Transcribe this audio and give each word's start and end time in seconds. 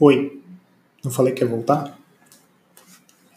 Oi, 0.00 0.42
não 1.04 1.10
falei 1.12 1.32
que 1.32 1.44
ia 1.44 1.48
voltar? 1.48 1.96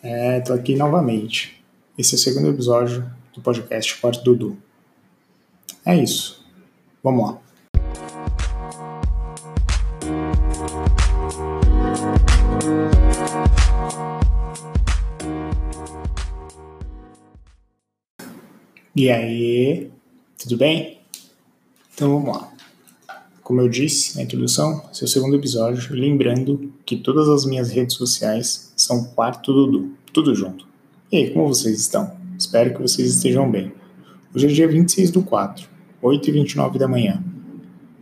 É, 0.01 0.39
tô 0.39 0.53
aqui 0.53 0.75
novamente. 0.75 1.63
Esse 1.95 2.15
é 2.15 2.17
o 2.17 2.19
segundo 2.19 2.49
episódio 2.49 3.07
do 3.31 3.41
podcast 3.41 3.95
Quarto 4.01 4.23
Dudu. 4.23 4.57
É 5.85 5.95
isso. 5.95 6.43
Vamos 7.03 7.27
lá. 7.27 7.41
E 18.95 19.11
aí, 19.11 19.91
tudo 20.39 20.57
bem? 20.57 20.99
Então 21.93 22.19
vamos 22.19 22.35
lá. 22.35 22.56
Como 23.47 23.61
eu 23.61 23.69
disse 23.69 24.17
na 24.17 24.23
introdução, 24.23 24.83
esse 24.91 25.03
é 25.03 25.05
o 25.05 25.07
segundo 25.07 25.37
episódio, 25.37 25.95
lembrando 25.95 26.69
que 26.85 26.97
todas 26.97 27.29
as 27.29 27.45
minhas 27.45 27.69
redes 27.69 27.95
sociais 27.95 28.73
são 28.75 29.05
Quarto 29.05 29.53
Dudu, 29.53 29.93
tudo 30.11 30.35
junto. 30.35 30.67
E 31.09 31.15
aí, 31.15 31.29
como 31.31 31.47
vocês 31.47 31.79
estão? 31.79 32.11
Espero 32.37 32.73
que 32.73 32.81
vocês 32.81 33.15
estejam 33.15 33.49
bem. 33.49 33.71
Hoje 34.35 34.47
é 34.47 34.49
dia 34.49 34.67
26 34.67 35.11
do 35.11 35.23
4, 35.23 35.65
8 36.01 36.27
e 36.27 36.31
29 36.33 36.77
da 36.77 36.89
manhã. 36.89 37.23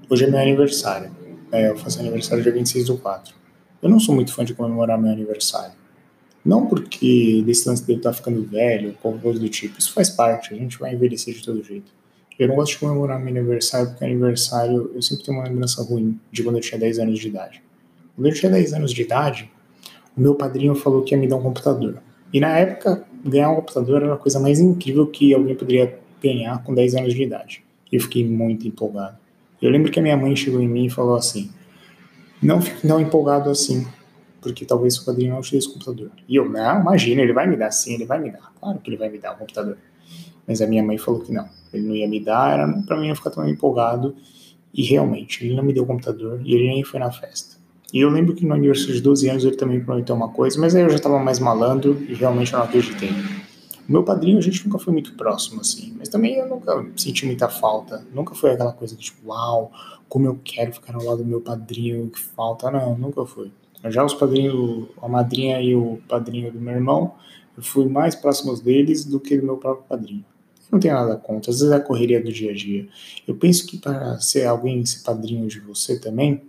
Hoje 0.09 0.23
é 0.23 0.27
meu 0.31 0.39
aniversário. 0.39 1.11
É, 1.51 1.69
eu 1.69 1.77
faço 1.77 1.99
aniversário 1.99 2.41
dia 2.41 2.51
26 2.51 2.87
do 2.87 2.97
4. 2.97 3.35
Eu 3.83 3.89
não 3.91 3.99
sou 3.99 4.15
muito 4.15 4.33
fã 4.33 4.43
de 4.43 4.55
comemorar 4.55 4.99
meu 4.99 5.11
aniversário. 5.11 5.75
Não 6.43 6.65
porque 6.65 7.43
desse 7.45 7.69
lance 7.69 7.85
dele 7.85 7.99
estar 7.99 8.09
tá 8.09 8.15
ficando 8.15 8.43
velho, 8.43 8.97
ou 9.03 9.19
coisa 9.19 9.39
do 9.39 9.47
tipo. 9.47 9.77
Isso 9.77 9.93
faz 9.93 10.09
parte, 10.09 10.55
a 10.55 10.57
gente 10.57 10.79
vai 10.79 10.95
envelhecer 10.95 11.35
de 11.35 11.43
todo 11.43 11.63
jeito. 11.63 11.91
Eu 12.37 12.49
não 12.49 12.55
gosto 12.55 12.73
de 12.73 12.79
comemorar 12.79 13.19
meu 13.19 13.29
aniversário, 13.29 13.89
porque 13.89 14.03
aniversário 14.03 14.91
eu 14.93 15.01
sempre 15.01 15.23
tenho 15.23 15.37
uma 15.37 15.47
lembrança 15.47 15.81
ruim 15.83 16.19
de 16.31 16.43
quando 16.43 16.57
eu 16.57 16.61
tinha 16.61 16.79
10 16.79 16.99
anos 16.99 17.19
de 17.19 17.27
idade. 17.27 17.63
Quando 18.15 18.27
eu 18.27 18.33
tinha 18.33 18.51
10 18.51 18.73
anos 18.73 18.91
de 18.91 19.01
idade, 19.01 19.51
o 20.15 20.21
meu 20.21 20.35
padrinho 20.35 20.75
falou 20.75 21.01
que 21.03 21.13
ia 21.15 21.19
me 21.19 21.27
dar 21.27 21.37
um 21.37 21.41
computador. 21.41 22.01
E 22.33 22.39
na 22.39 22.57
época, 22.57 23.05
ganhar 23.23 23.49
um 23.49 23.55
computador 23.55 24.03
era 24.03 24.13
a 24.13 24.17
coisa 24.17 24.39
mais 24.39 24.59
incrível 24.59 25.07
que 25.07 25.33
alguém 25.33 25.55
poderia 25.55 25.97
ganhar 26.21 26.61
com 26.63 26.73
10 26.73 26.95
anos 26.95 27.13
de 27.13 27.23
idade. 27.23 27.63
Eu 27.91 28.01
fiquei 28.01 28.25
muito 28.25 28.67
empolgado. 28.67 29.17
Eu 29.61 29.69
lembro 29.69 29.91
que 29.91 29.99
a 29.99 30.01
minha 30.01 30.17
mãe 30.17 30.35
chegou 30.35 30.61
em 30.61 30.67
mim 30.67 30.85
e 30.85 30.89
falou 30.89 31.15
assim: 31.15 31.49
Não 32.41 32.61
fique 32.61 32.85
tão 32.85 32.99
empolgado 32.99 33.49
assim, 33.49 33.87
porque 34.41 34.65
talvez 34.65 34.97
o 34.97 35.05
padrinho 35.05 35.33
não 35.33 35.41
te 35.41 35.51
dê 35.51 35.57
esse 35.57 35.71
computador. 35.71 36.11
E 36.27 36.35
eu, 36.35 36.49
não, 36.49 36.81
imagina, 36.81 37.21
ele 37.21 37.33
vai 37.33 37.47
me 37.47 37.55
dar 37.55 37.71
sim, 37.71 37.93
ele 37.93 38.05
vai 38.05 38.19
me 38.19 38.31
dar. 38.31 38.51
Claro 38.59 38.79
que 38.79 38.89
ele 38.89 38.97
vai 38.97 39.09
me 39.09 39.17
dar 39.17 39.33
um 39.33 39.37
computador. 39.37 39.77
Mas 40.47 40.61
a 40.61 40.67
minha 40.67 40.83
mãe 40.83 40.97
falou 40.97 41.21
que 41.21 41.31
não, 41.31 41.47
ele 41.73 41.87
não 41.87 41.95
ia 41.95 42.07
me 42.07 42.19
dar, 42.19 42.53
era 42.53 42.67
para 42.83 42.97
mim 42.97 43.07
não 43.07 43.15
ficar 43.15 43.31
tão 43.31 43.47
empolgado. 43.47 44.15
E 44.73 44.83
realmente, 44.83 45.45
ele 45.45 45.55
não 45.55 45.63
me 45.63 45.73
deu 45.73 45.83
o 45.83 45.85
computador 45.85 46.41
e 46.43 46.53
ele 46.53 46.67
nem 46.67 46.83
foi 46.83 46.99
na 46.99 47.11
festa. 47.11 47.55
E 47.93 48.01
eu 48.01 48.09
lembro 48.09 48.35
que 48.35 48.45
no 48.45 48.53
aniversário 48.53 48.93
de 48.93 49.01
12 49.01 49.29
anos 49.29 49.45
ele 49.45 49.55
também 49.55 49.79
prometeu 49.79 50.15
uma 50.15 50.29
coisa, 50.29 50.59
mas 50.59 50.75
aí 50.75 50.81
eu 50.81 50.89
já 50.89 50.97
estava 50.97 51.17
mais 51.17 51.39
malandro 51.39 52.03
e 52.09 52.13
realmente 52.13 52.51
eu 52.51 52.59
não 52.59 52.65
acreditei. 52.65 53.11
O 53.87 53.91
meu 53.91 54.03
padrinho, 54.03 54.37
a 54.37 54.41
gente 54.41 54.65
nunca 54.65 54.79
foi 54.79 54.91
muito 54.91 55.13
próximo, 55.13 55.61
assim, 55.61 55.93
mas 55.97 56.09
também 56.09 56.35
eu 56.35 56.49
nunca 56.49 56.85
senti 56.97 57.25
muita 57.25 57.47
falta. 57.47 58.05
Nunca 58.13 58.33
foi 58.33 58.51
aquela 58.51 58.73
coisa 58.73 58.95
de 58.95 59.01
tipo, 59.03 59.29
uau, 59.29 59.71
como 60.09 60.25
eu 60.25 60.39
quero 60.43 60.73
ficar 60.73 60.95
ao 60.95 61.03
lado 61.03 61.19
do 61.19 61.25
meu 61.25 61.39
padrinho, 61.39 62.09
que 62.09 62.19
falta. 62.19 62.69
Não, 62.71 62.97
nunca 62.97 63.25
foi. 63.25 63.51
Já 63.85 64.03
os 64.03 64.13
padrinhos, 64.13 64.87
a 65.01 65.07
madrinha 65.07 65.61
e 65.61 65.75
o 65.75 65.99
padrinho 66.07 66.51
do 66.51 66.59
meu 66.59 66.73
irmão, 66.73 67.13
eu 67.55 67.63
fui 67.63 67.87
mais 67.87 68.15
próximos 68.15 68.59
deles 68.59 69.05
do 69.05 69.19
que 69.19 69.37
do 69.37 69.45
meu 69.45 69.57
próprio 69.57 69.85
padrinho. 69.87 70.25
Não 70.71 70.79
tenho 70.79 70.93
nada 70.93 71.15
contra, 71.15 71.51
às 71.51 71.59
vezes 71.59 71.71
é 71.71 71.77
a 71.77 71.79
correria 71.79 72.21
do 72.21 72.31
dia 72.31 72.51
a 72.51 72.53
dia. 72.53 72.87
Eu 73.27 73.35
penso 73.35 73.65
que 73.65 73.77
para 73.77 74.19
ser 74.19 74.45
alguém, 74.45 74.85
ser 74.85 75.03
padrinho 75.03 75.47
de 75.47 75.59
você 75.59 75.99
também, 75.99 76.41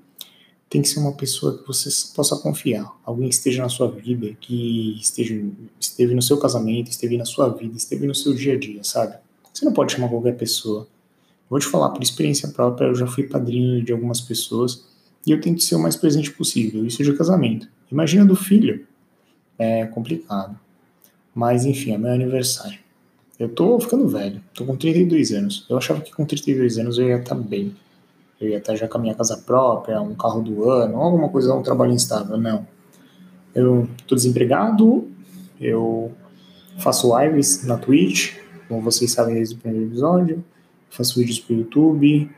tem 0.69 0.83
que 0.83 0.89
ser 0.89 0.99
uma 0.99 1.13
pessoa 1.13 1.57
que 1.57 1.67
você 1.67 1.89
possa 2.15 2.37
confiar. 2.37 2.93
Alguém 3.05 3.29
que 3.29 3.35
esteja 3.35 3.63
na 3.63 3.69
sua 3.69 3.89
vida, 3.91 4.35
que 4.41 4.99
esteja, 5.01 5.41
esteve 5.79 6.15
no 6.15 6.23
seu 6.23 6.39
casamento, 6.39 6.91
esteve 6.91 7.17
na 7.17 7.25
sua 7.25 7.49
vida, 7.49 7.77
esteve 7.77 8.07
no 8.07 8.15
seu 8.15 8.35
dia 8.35 8.55
a 8.55 8.59
dia, 8.59 8.83
sabe? 8.83 9.17
Você 9.53 9.65
não 9.65 9.73
pode 9.73 9.93
chamar 9.93 10.09
qualquer 10.09 10.37
pessoa. 10.37 10.89
Vou 11.49 11.61
te 11.61 11.67
falar, 11.67 11.91
por 11.91 12.03
experiência 12.03 12.49
própria, 12.49 12.87
eu 12.87 12.95
já 12.95 13.07
fui 13.07 13.25
padrinho 13.25 13.83
de 13.83 13.93
algumas 13.93 14.21
pessoas 14.21 14.85
e 15.25 15.31
eu 15.31 15.41
tento 15.41 15.63
ser 15.63 15.77
o 15.77 15.79
mais 15.79 15.95
presente 15.95 16.33
possível. 16.33 16.85
Isso 16.85 17.03
de 17.03 17.13
casamento. 17.15 17.69
Imagina 17.91 18.25
do 18.25 18.35
filho. 18.35 18.87
É 19.59 19.87
complicado. 19.87 20.59
Mas 21.35 21.65
enfim, 21.65 21.93
é 21.93 21.99
meu 21.99 22.11
aniversário. 22.11 22.79
Eu 23.39 23.51
tô 23.51 23.79
ficando 23.79 24.09
velho, 24.09 24.41
tô 24.55 24.65
com 24.65 24.75
32 24.77 25.31
anos. 25.33 25.67
Eu 25.69 25.77
achava 25.77 26.01
que 26.01 26.11
com 26.11 26.25
32 26.25 26.79
anos 26.79 26.99
eu 26.99 27.09
ia 27.09 27.17
estar 27.17 27.35
tá 27.35 27.41
bem. 27.41 27.75
Eu 28.41 28.49
ia 28.49 28.59
estar 28.59 28.73
tá 28.73 28.79
já 28.79 28.89
com 28.89 28.97
a 28.97 29.01
minha 29.01 29.15
casa 29.15 29.37
própria, 29.37 30.01
um 30.01 30.15
carro 30.15 30.41
do 30.41 30.71
ano, 30.71 30.97
alguma 30.97 31.29
coisa, 31.29 31.55
um 31.55 31.63
trabalho 31.63 31.93
instável. 31.93 32.39
Não. 32.39 32.67
Eu 33.55 33.89
tô 34.07 34.15
desempregado, 34.15 35.07
eu 35.61 36.13
faço 36.79 37.19
lives 37.19 37.63
na 37.65 37.77
Twitch, 37.77 38.37
como 38.69 38.81
vocês 38.81 39.13
sabem 39.13 39.35
desde 39.35 39.55
o 39.55 39.59
primeiro 39.59 39.87
episódio, 39.87 40.45
faço 40.89 41.19
vídeos 41.19 41.39
pro 41.39 41.55
YouTube, 41.55 42.31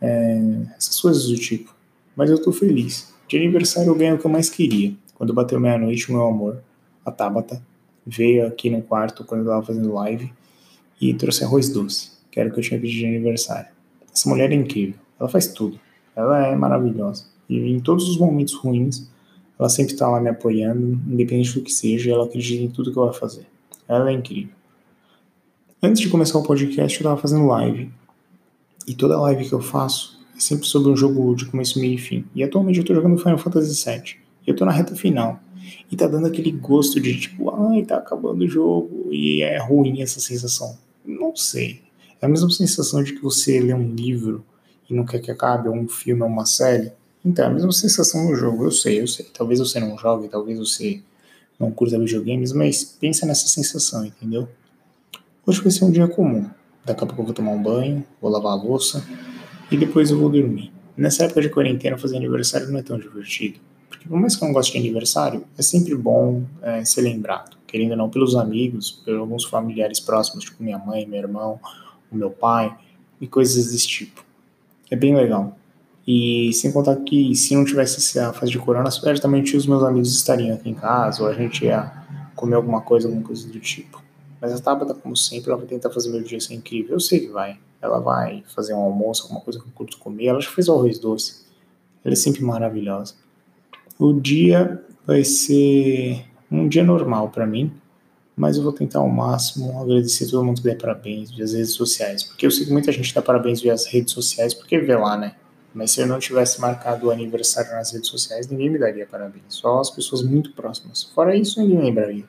é, 0.00 0.40
essas 0.76 1.00
coisas 1.00 1.26
do 1.26 1.36
tipo. 1.36 1.74
Mas 2.14 2.30
eu 2.30 2.40
tô 2.40 2.52
feliz. 2.52 3.12
De 3.26 3.36
aniversário 3.36 3.90
eu 3.90 3.94
ganho 3.96 4.14
o 4.14 4.18
que 4.18 4.24
eu 4.24 4.30
mais 4.30 4.48
queria. 4.48 4.94
Quando 5.16 5.34
bateu 5.34 5.58
meia-noite, 5.58 6.10
o 6.10 6.12
meu 6.12 6.26
amor, 6.26 6.62
a 7.04 7.10
Tabata, 7.10 7.60
veio 8.06 8.46
aqui 8.46 8.70
no 8.70 8.82
quarto 8.82 9.24
quando 9.24 9.40
eu 9.40 9.46
tava 9.48 9.66
fazendo 9.66 9.92
live 9.94 10.32
e 11.00 11.12
trouxe 11.14 11.44
arroz 11.44 11.68
doce, 11.68 12.12
que 12.30 12.40
era 12.40 12.48
o 12.48 12.52
que 12.52 12.60
eu 12.60 12.64
tinha 12.64 12.80
pedido 12.80 13.00
de 13.00 13.06
aniversário. 13.06 13.68
Essa 14.12 14.28
mulher 14.28 14.50
é 14.52 14.54
incrível, 14.54 14.94
ela 15.18 15.28
faz 15.28 15.48
tudo, 15.48 15.78
ela 16.14 16.46
é 16.46 16.54
maravilhosa. 16.54 17.26
E 17.48 17.56
em 17.56 17.80
todos 17.80 18.08
os 18.08 18.18
momentos 18.18 18.54
ruins, 18.54 19.08
ela 19.58 19.68
sempre 19.68 19.92
está 19.92 20.08
lá 20.08 20.20
me 20.20 20.28
apoiando, 20.28 21.00
independente 21.08 21.54
do 21.54 21.62
que 21.62 21.72
seja, 21.72 22.12
ela 22.12 22.24
acredita 22.24 22.62
em 22.62 22.70
tudo 22.70 22.92
que 22.92 22.98
eu 22.98 23.04
vou 23.04 23.12
fazer. 23.12 23.46
Ela 23.88 24.10
é 24.10 24.14
incrível. 24.14 24.52
Antes 25.82 26.00
de 26.00 26.08
começar 26.08 26.38
o 26.38 26.42
podcast, 26.42 26.98
eu 26.98 27.02
estava 27.02 27.20
fazendo 27.20 27.46
live. 27.46 27.90
E 28.86 28.94
toda 28.94 29.20
live 29.20 29.48
que 29.48 29.52
eu 29.52 29.60
faço 29.60 30.18
é 30.36 30.40
sempre 30.40 30.66
sobre 30.66 30.90
um 30.90 30.96
jogo 30.96 31.34
de 31.34 31.46
começo, 31.46 31.78
meio 31.78 31.94
e 31.94 31.98
fim. 31.98 32.24
E 32.34 32.42
atualmente 32.42 32.78
eu 32.78 32.80
estou 32.80 32.96
jogando 32.96 33.18
Final 33.18 33.38
Fantasy 33.38 33.90
VII. 33.90 34.16
E 34.46 34.50
eu 34.50 34.52
estou 34.52 34.66
na 34.66 34.72
reta 34.72 34.96
final. 34.96 35.38
E 35.90 35.96
tá 35.96 36.06
dando 36.06 36.26
aquele 36.26 36.50
gosto 36.50 36.98
de 37.00 37.18
tipo, 37.20 37.50
ai, 37.50 37.82
tá 37.84 37.98
acabando 37.98 38.44
o 38.44 38.48
jogo. 38.48 39.08
E 39.12 39.42
é 39.42 39.58
ruim 39.58 40.00
essa 40.00 40.20
sensação. 40.20 40.76
Sei. 41.34 41.82
É 42.20 42.26
a 42.26 42.28
mesma 42.28 42.50
sensação 42.50 43.02
de 43.02 43.12
que 43.12 43.22
você 43.22 43.60
lê 43.60 43.74
um 43.74 43.94
livro 43.94 44.44
e 44.88 44.94
não 44.94 45.04
quer 45.04 45.18
que 45.18 45.30
acabe, 45.30 45.68
ou 45.68 45.74
um 45.74 45.88
filme, 45.88 46.22
ou 46.22 46.28
uma 46.28 46.46
série. 46.46 46.92
Então, 47.24 47.46
é 47.46 47.48
a 47.48 47.50
mesma 47.50 47.72
sensação 47.72 48.24
no 48.24 48.36
jogo, 48.36 48.64
eu 48.64 48.70
sei, 48.70 49.00
eu 49.00 49.06
sei. 49.06 49.26
Talvez 49.32 49.58
você 49.58 49.80
não 49.80 49.96
jogue, 49.96 50.28
talvez 50.28 50.58
você 50.58 51.00
não 51.58 51.70
curta 51.70 51.98
videogames, 51.98 52.52
mas 52.52 52.84
pensa 52.84 53.26
nessa 53.26 53.48
sensação, 53.48 54.04
entendeu? 54.04 54.48
Hoje 55.46 55.60
vai 55.60 55.70
ser 55.70 55.84
um 55.84 55.90
dia 55.90 56.08
comum. 56.08 56.48
Daqui 56.84 57.02
a 57.02 57.06
pouco 57.06 57.22
eu 57.22 57.26
vou 57.26 57.34
tomar 57.34 57.52
um 57.52 57.62
banho, 57.62 58.04
vou 58.20 58.30
lavar 58.30 58.52
a 58.52 58.54
louça 58.54 59.04
e 59.70 59.76
depois 59.76 60.10
eu 60.10 60.18
vou 60.18 60.28
dormir. 60.28 60.72
Nessa 60.96 61.24
época 61.24 61.40
de 61.40 61.48
quarentena, 61.48 61.96
fazer 61.96 62.16
aniversário 62.16 62.68
não 62.68 62.78
é 62.78 62.82
tão 62.82 62.98
divertido. 62.98 63.58
Por 64.06 64.20
mais 64.20 64.36
que 64.36 64.44
eu 64.44 64.46
não 64.46 64.54
goste 64.54 64.72
de 64.72 64.78
aniversário, 64.78 65.44
é 65.56 65.62
sempre 65.62 65.94
bom 65.94 66.42
é, 66.62 66.84
ser 66.84 67.00
lembrado 67.00 67.56
querendo 67.74 67.90
ou 67.90 67.96
não, 67.96 68.08
pelos 68.08 68.36
amigos, 68.36 68.92
por 68.92 69.16
alguns 69.16 69.42
familiares 69.42 69.98
próximos, 69.98 70.44
tipo 70.44 70.62
minha 70.62 70.78
mãe, 70.78 71.04
meu 71.04 71.18
irmão, 71.18 71.58
o 72.08 72.14
meu 72.14 72.30
pai, 72.30 72.72
e 73.20 73.26
coisas 73.26 73.72
desse 73.72 73.88
tipo. 73.88 74.24
É 74.88 74.94
bem 74.94 75.12
legal. 75.12 75.58
E 76.06 76.52
sem 76.52 76.70
contar 76.70 76.94
que 76.94 77.34
se 77.34 77.52
não 77.56 77.64
tivesse 77.64 78.16
a 78.20 78.32
fase 78.32 78.52
de 78.52 78.60
corona, 78.60 78.88
certamente 78.92 79.56
os 79.56 79.66
meus 79.66 79.82
amigos 79.82 80.14
estariam 80.14 80.54
aqui 80.54 80.70
em 80.70 80.74
casa, 80.74 81.24
ou 81.24 81.28
a 81.28 81.32
gente 81.32 81.64
ia 81.64 81.92
comer 82.36 82.54
alguma 82.54 82.80
coisa, 82.80 83.08
alguma 83.08 83.26
coisa 83.26 83.48
do 83.48 83.58
tipo. 83.58 84.00
Mas 84.40 84.52
a 84.52 84.60
Tabata, 84.60 84.94
como 84.94 85.16
sempre, 85.16 85.50
ela 85.50 85.58
vai 85.58 85.66
tentar 85.66 85.90
fazer 85.90 86.10
meu 86.10 86.22
dia 86.22 86.38
ser 86.38 86.54
incrível. 86.54 86.92
Eu 86.92 87.00
sei 87.00 87.18
que 87.18 87.28
vai. 87.28 87.58
Ela 87.82 87.98
vai 87.98 88.44
fazer 88.54 88.72
um 88.72 88.82
almoço, 88.82 89.24
alguma 89.24 89.40
coisa 89.40 89.58
que 89.58 89.66
eu 89.66 89.72
curto 89.74 89.98
comer. 89.98 90.26
Ela 90.26 90.40
já 90.40 90.50
fez 90.50 90.68
o 90.68 90.74
arroz 90.74 91.00
doce. 91.00 91.42
Ela 92.04 92.12
é 92.12 92.16
sempre 92.16 92.44
maravilhosa. 92.44 93.14
O 93.98 94.12
dia 94.12 94.82
vai 95.06 95.22
ser 95.22 96.24
um 96.50 96.68
dia 96.68 96.82
normal 96.82 97.28
para 97.28 97.46
mim, 97.46 97.72
mas 98.36 98.56
eu 98.56 98.62
vou 98.62 98.72
tentar 98.72 98.98
ao 98.98 99.08
máximo 99.08 99.80
agradecer 99.80 100.28
todo 100.28 100.44
mundo 100.44 100.56
que 100.56 100.64
der 100.64 100.76
parabéns 100.76 101.30
via 101.30 101.44
as 101.44 101.52
redes 101.52 101.72
sociais, 101.72 102.24
porque 102.24 102.44
eu 102.44 102.50
sei 102.50 102.66
que 102.66 102.72
muita 102.72 102.90
gente 102.90 103.14
dá 103.14 103.22
parabéns 103.22 103.60
via 103.60 103.72
as 103.72 103.86
redes 103.86 104.12
sociais 104.12 104.52
porque 104.52 104.78
vê 104.78 104.96
lá, 104.96 105.16
né? 105.16 105.36
Mas 105.72 105.92
se 105.92 106.00
eu 106.00 106.06
não 106.06 106.18
tivesse 106.18 106.60
marcado 106.60 107.06
o 107.06 107.10
aniversário 107.10 107.72
nas 107.72 107.92
redes 107.92 108.08
sociais, 108.08 108.48
ninguém 108.48 108.70
me 108.70 108.78
daria 108.78 109.06
parabéns, 109.06 109.44
só 109.48 109.80
as 109.80 109.90
pessoas 109.90 110.22
muito 110.22 110.52
próximas. 110.52 111.04
Fora 111.04 111.36
isso, 111.36 111.60
ninguém 111.60 111.78
lembraria. 111.78 112.24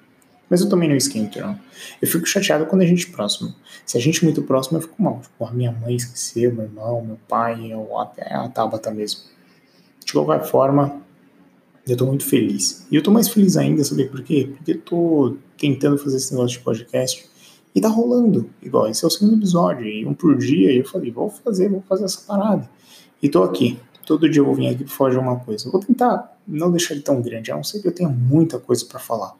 Mas 0.49 0.61
eu 0.61 0.69
também 0.69 0.87
não 0.87 0.95
esquento, 0.95 1.39
não. 1.39 1.59
Eu 1.99 2.07
fico 2.07 2.25
chateado 2.27 2.67
quando 2.67 2.83
a 2.83 2.85
gente 2.85 3.09
é 3.09 3.11
próximo. 3.11 3.53
Se 3.85 3.97
a 3.97 4.01
gente 4.01 4.21
é 4.21 4.23
muito 4.25 4.43
próximo, 4.43 4.77
eu 4.77 4.81
fico 4.81 5.01
mal. 5.01 5.19
Tipo, 5.19 5.45
a 5.45 5.51
minha 5.51 5.71
mãe 5.71 5.95
esqueceu, 5.95 6.53
meu 6.53 6.65
irmão, 6.65 7.03
meu 7.03 7.19
pai, 7.27 7.73
ou 7.73 7.99
até 7.99 8.31
a 8.33 8.47
Tabata 8.47 8.91
mesmo. 8.91 9.21
De 10.05 10.13
qualquer 10.13 10.43
forma, 10.45 11.01
eu 11.87 11.97
tô 11.97 12.05
muito 12.05 12.25
feliz. 12.25 12.85
E 12.91 12.95
eu 12.95 13.03
tô 13.03 13.11
mais 13.11 13.29
feliz 13.29 13.57
ainda, 13.57 13.83
sabe 13.83 14.05
por 14.05 14.23
quê? 14.23 14.49
Porque 14.55 14.71
eu 14.71 14.81
tô 14.81 15.37
tentando 15.57 15.97
fazer 15.97 16.17
esse 16.17 16.31
negócio 16.33 16.57
de 16.57 16.63
podcast 16.63 17.29
e 17.73 17.81
tá 17.81 17.89
rolando. 17.89 18.49
Igual, 18.61 18.87
esse 18.87 19.03
é 19.03 19.07
o 19.07 19.11
segundo 19.11 19.35
episódio, 19.35 19.85
e 19.85 20.05
um 20.05 20.13
por 20.13 20.35
dia, 20.37 20.71
e 20.71 20.77
eu 20.77 20.85
falei, 20.85 21.11
vou 21.11 21.29
fazer, 21.29 21.69
vou 21.69 21.83
fazer 21.87 22.05
essa 22.05 22.21
parada. 22.25 22.69
E 23.21 23.29
tô 23.29 23.43
aqui. 23.43 23.77
todo 24.05 24.29
dia 24.29 24.41
eu 24.41 24.45
vou 24.45 24.55
vir 24.55 24.67
aqui 24.67 24.83
para 24.83 24.93
falar 24.93 25.09
de 25.11 25.17
uma 25.17 25.39
coisa. 25.39 25.69
Vou 25.69 25.79
tentar 25.79 26.37
não 26.47 26.71
deixar 26.71 26.93
ele 26.93 27.03
tão 27.03 27.21
grande, 27.21 27.51
a 27.51 27.55
não 27.55 27.63
ser 27.63 27.81
que 27.81 27.87
eu 27.87 27.91
tenha 27.91 28.09
muita 28.09 28.59
coisa 28.59 28.85
para 28.85 28.99
falar. 28.99 29.33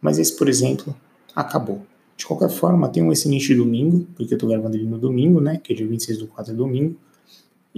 Mas 0.00 0.18
esse, 0.18 0.36
por 0.36 0.48
exemplo, 0.48 0.94
acabou. 1.34 1.82
De 2.16 2.26
qualquer 2.26 2.50
forma, 2.50 2.88
tenha 2.88 3.06
um 3.06 3.12
excelente 3.12 3.54
domingo, 3.54 4.06
porque 4.16 4.34
eu 4.34 4.38
tô 4.38 4.46
gravando 4.48 4.76
ele 4.76 4.86
no 4.86 4.98
domingo, 4.98 5.40
né? 5.40 5.60
Que 5.62 5.72
é 5.72 5.76
dia 5.76 5.86
26 5.86 6.18
do 6.18 6.26
4 6.26 6.52
é 6.52 6.56
domingo. 6.56 6.96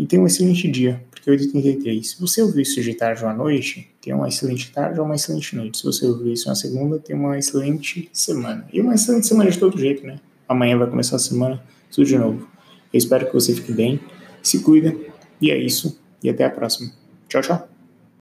E 0.01 0.07
tenha 0.07 0.23
um 0.23 0.27
excelente 0.27 0.67
dia, 0.67 1.05
porque 1.11 1.29
é 1.29 1.37
8h33. 1.37 2.03
Se 2.03 2.19
você 2.19 2.41
ouvir 2.41 2.63
isso 2.63 2.81
de 2.81 2.95
tarde 2.95 3.23
ou 3.23 3.29
à 3.29 3.35
noite, 3.35 3.87
tenha 4.01 4.17
uma 4.17 4.29
excelente 4.29 4.73
tarde 4.73 4.99
ou 4.99 5.05
uma 5.05 5.15
excelente 5.15 5.55
noite. 5.55 5.77
Se 5.77 5.85
você 5.85 6.07
ouvir 6.07 6.33
isso 6.33 6.49
na 6.49 6.55
segunda, 6.55 6.99
tenha 6.99 7.19
uma 7.19 7.37
excelente 7.37 8.09
semana. 8.11 8.67
E 8.73 8.81
uma 8.81 8.95
excelente 8.95 9.27
semana 9.27 9.51
de 9.51 9.59
todo 9.59 9.79
jeito, 9.79 10.07
né? 10.07 10.19
Amanhã 10.49 10.79
vai 10.79 10.89
começar 10.89 11.17
a 11.17 11.19
semana, 11.19 11.63
tudo 11.95 12.07
de 12.07 12.17
novo. 12.17 12.49
Eu 12.91 12.97
espero 12.97 13.27
que 13.27 13.35
você 13.35 13.55
fique 13.55 13.73
bem, 13.73 14.01
se 14.43 14.61
cuida, 14.61 14.97
e 15.39 15.51
é 15.51 15.59
isso, 15.59 16.01
e 16.25 16.31
até 16.31 16.47
a 16.47 16.51
próxima. 16.51 16.91
Tchau, 17.29 17.43
tchau. 17.43 17.70